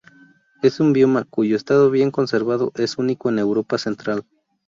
[0.63, 4.25] Es un bioma cuyo estado bien conservado es único en Europa central.